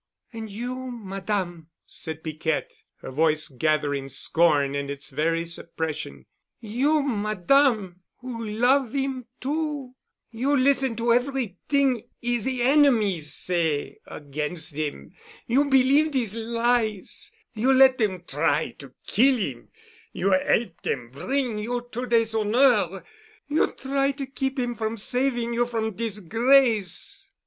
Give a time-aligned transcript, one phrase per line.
[0.33, 6.25] "And you, Madame," said Piquette, her voice gathering scorn in its very suppression.
[6.59, 9.93] "You, Madame, who love 'im too,
[10.31, 18.23] you listen to everyt'ing 'is enemies say agains' 'im—you believe dese lies, you let dem
[18.27, 19.69] try to keel 'im,
[20.13, 23.03] you 'elp dem bring you to déshonneur.
[23.47, 27.29] You try to keep 'im from saving you from disgrace!